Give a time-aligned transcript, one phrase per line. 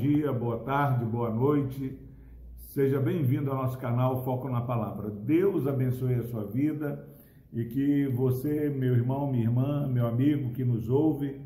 [0.00, 1.94] dia, boa tarde, boa noite.
[2.56, 5.10] Seja bem-vindo ao nosso canal Foco na Palavra.
[5.10, 7.06] Deus abençoe a sua vida
[7.52, 11.42] e que você, meu irmão, minha irmã, meu amigo que nos ouve,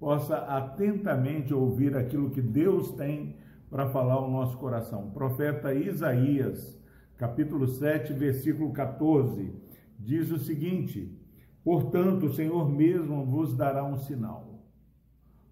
[0.00, 3.36] possa atentamente ouvir aquilo que Deus tem
[3.68, 5.10] para falar ao nosso coração.
[5.10, 6.80] profeta Isaías,
[7.18, 9.52] capítulo 7, versículo 14,
[9.98, 11.14] diz o seguinte:
[11.62, 14.64] Portanto, o Senhor mesmo vos dará um sinal.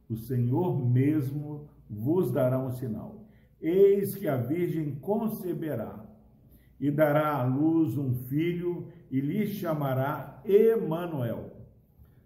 [0.09, 3.25] O Senhor mesmo vos dará um sinal.
[3.61, 6.05] Eis que a Virgem conceberá
[6.79, 11.53] e dará à luz um filho e lhe chamará Emanuel.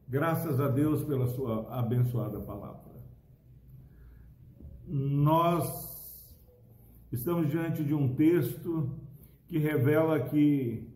[0.09, 2.91] Graças a Deus pela sua abençoada palavra.
[4.86, 6.36] Nós
[7.12, 8.98] estamos diante de um texto
[9.47, 10.88] que revela que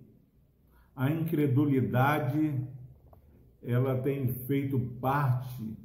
[0.96, 2.60] a incredulidade
[3.62, 5.76] ela tem feito parte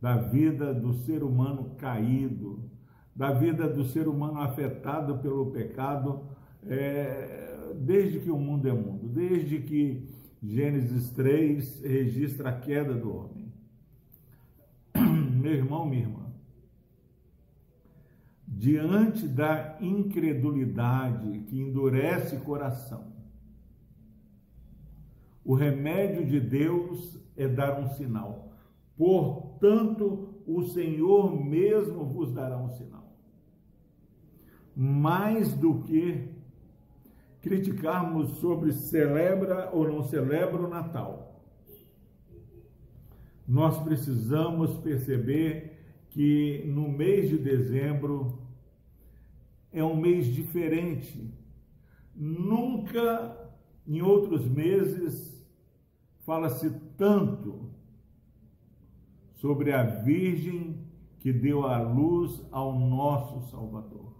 [0.00, 2.70] da vida do ser humano caído,
[3.14, 6.22] da vida do ser humano afetado pelo pecado,
[6.66, 10.08] é, desde que o mundo é mundo, desde que
[10.42, 13.52] Gênesis 3 registra a queda do homem.
[14.96, 16.26] Meu irmão, minha irmã,
[18.46, 23.12] diante da incredulidade que endurece coração,
[25.44, 28.49] o remédio de Deus é dar um sinal.
[29.00, 33.16] Portanto, o Senhor mesmo vos dará um sinal.
[34.76, 36.28] Mais do que
[37.40, 41.42] criticarmos sobre celebra ou não celebra o Natal,
[43.48, 45.78] nós precisamos perceber
[46.10, 48.38] que no mês de dezembro
[49.72, 51.32] é um mês diferente.
[52.14, 53.50] Nunca
[53.86, 55.42] em outros meses
[56.18, 57.79] fala-se tanto
[59.40, 60.84] sobre a Virgem
[61.18, 64.12] que deu a luz ao nosso Salvador.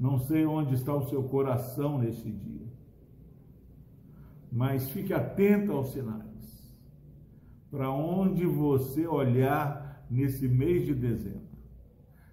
[0.00, 2.66] Não sei onde está o seu coração neste dia,
[4.50, 6.26] mas fique atento aos sinais.
[7.70, 11.56] Para onde você olhar nesse mês de dezembro,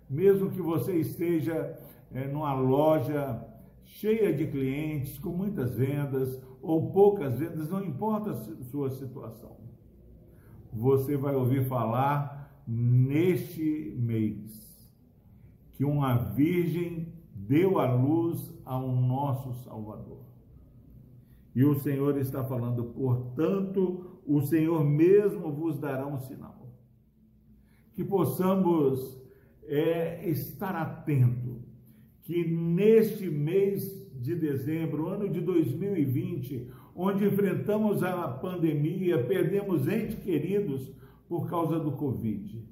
[0.09, 1.77] mesmo que você esteja
[2.11, 3.45] é, numa loja
[3.83, 9.72] cheia de clientes, com muitas vendas ou poucas vendas, não importa a sua situação.
[10.73, 14.63] Você vai ouvir falar neste mês
[15.73, 20.23] que uma virgem deu a luz ao nosso Salvador.
[21.55, 26.67] E o Senhor está falando, portanto, o Senhor mesmo vos dará um sinal.
[27.93, 29.21] Que possamos
[29.63, 31.61] é, estar atento
[32.23, 40.91] que neste mês de dezembro, ano de 2020, onde enfrentamos a pandemia, perdemos entes queridos
[41.27, 42.63] por causa do Covid.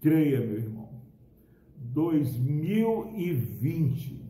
[0.00, 0.90] Creia, meu irmão,
[1.76, 4.20] 2020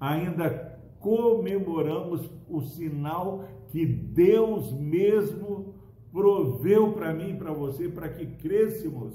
[0.00, 5.74] ainda comemoramos o sinal que Deus mesmo
[6.12, 9.14] proveu para mim e para você, para que crescemos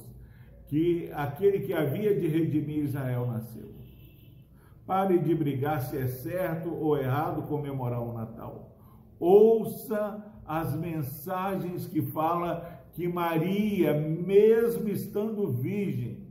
[0.67, 3.82] que aquele que havia de redimir Israel nasceu.
[4.85, 8.75] Pare de brigar se é certo ou errado comemorar o Natal.
[9.19, 16.27] Ouça as mensagens que fala que Maria, mesmo estando virgem,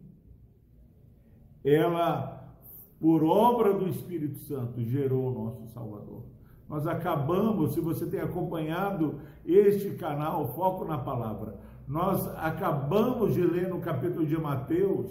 [1.64, 2.54] ela,
[3.00, 6.24] por obra do Espírito Santo, gerou o nosso Salvador.
[6.68, 13.68] Nós acabamos, se você tem acompanhado este canal, Foco na Palavra, nós acabamos de ler
[13.68, 15.10] no capítulo de Mateus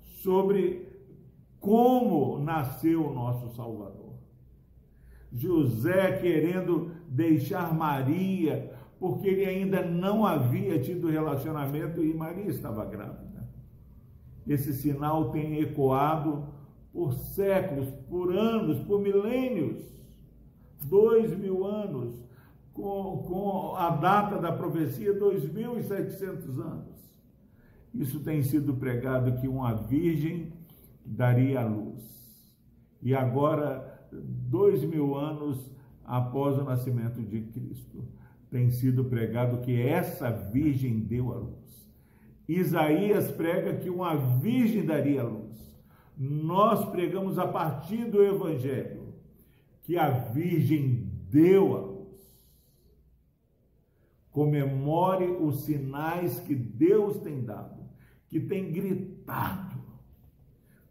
[0.00, 0.93] sobre
[1.64, 4.12] como nasceu o nosso Salvador.
[5.32, 8.70] José querendo deixar Maria,
[9.00, 13.48] porque ele ainda não havia tido relacionamento e Maria estava grávida.
[14.46, 16.44] Esse sinal tem ecoado
[16.92, 19.82] por séculos, por anos, por milênios,
[20.82, 22.22] dois mil anos,
[22.74, 26.94] com, com a data da profecia, 2.700 anos.
[27.94, 30.52] Isso tem sido pregado que uma virgem
[31.04, 32.02] daria luz.
[33.02, 35.70] E agora, dois mil anos
[36.04, 38.04] após o nascimento de Cristo,
[38.50, 41.90] tem sido pregado que essa virgem deu a luz.
[42.48, 45.74] Isaías prega que uma virgem daria luz.
[46.16, 49.14] Nós pregamos a partir do Evangelho
[49.82, 51.94] que a virgem deu a luz
[54.34, 57.84] comemore os sinais que Deus tem dado,
[58.28, 59.80] que tem gritado.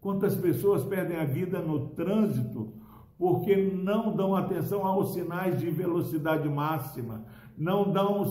[0.04, 2.74] Quantas pessoas perdem a vida no trânsito
[3.18, 7.26] porque não dão atenção aos sinais de velocidade máxima,
[7.58, 8.26] não dão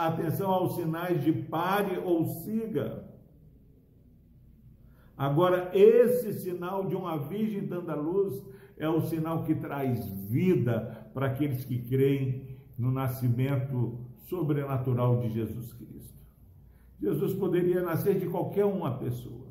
[0.00, 3.08] atenção aos sinais de pare ou siga.
[5.16, 8.44] Agora, esse sinal de uma virgem dando a luz
[8.76, 15.72] é o sinal que traz vida para aqueles que creem no nascimento sobrenatural de Jesus
[15.72, 16.18] Cristo.
[17.00, 19.47] Jesus poderia nascer de qualquer uma pessoa,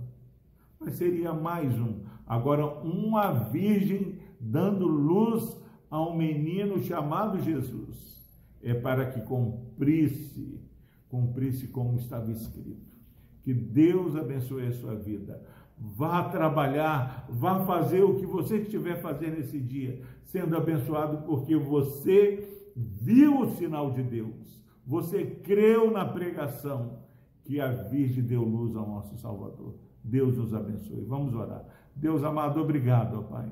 [0.79, 2.01] mas seria mais um.
[2.25, 5.57] Agora, uma virgem dando luz
[5.89, 8.21] a um menino chamado Jesus,
[8.61, 10.61] é para que cumprisse,
[11.09, 12.97] cumprisse como estava escrito.
[13.43, 15.41] Que Deus abençoe a sua vida.
[15.77, 22.57] Vá trabalhar, vá fazer o que você estiver fazendo esse dia, sendo abençoado porque você
[22.75, 26.99] viu o sinal de Deus, você creu na pregação
[27.43, 29.75] que a Virgem deu luz ao nosso Salvador.
[30.07, 31.03] Deus nos abençoe.
[31.05, 31.65] Vamos orar.
[31.95, 33.51] Deus amado, obrigado, ó Pai,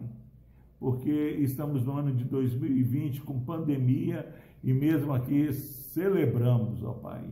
[0.80, 7.24] porque estamos no ano de 2020 com pandemia e mesmo aqui celebramos, ó Pai,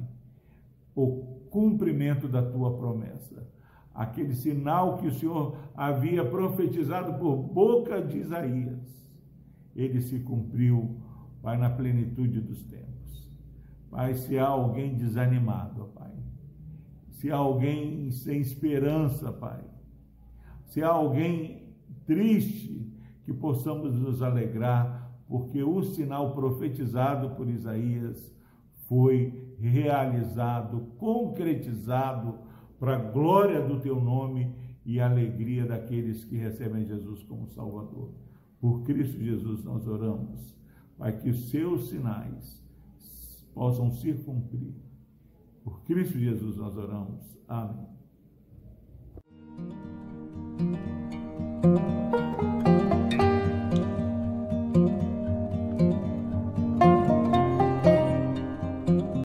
[0.96, 3.54] o cumprimento da tua promessa
[3.94, 8.82] aquele sinal que o Senhor havia profetizado por boca de Isaías,
[9.76, 10.98] ele se cumpriu,
[11.42, 13.30] Pai, na plenitude dos tempos.
[13.92, 16.12] Pai, se há alguém desanimado, Pai,
[17.24, 19.64] se há alguém sem esperança, Pai,
[20.66, 21.70] se há alguém
[22.06, 22.86] triste,
[23.24, 28.30] que possamos nos alegrar, porque o sinal profetizado por Isaías
[28.90, 32.40] foi realizado, concretizado
[32.78, 34.54] para a glória do teu nome
[34.86, 38.10] e a alegria daqueles que recebem Jesus como Salvador.
[38.60, 40.54] Por Cristo Jesus nós oramos,
[40.98, 42.62] para que os seus sinais
[43.54, 44.83] possam se cumprir.
[45.64, 47.38] Por Cristo Jesus nós oramos.
[47.48, 47.88] Amém.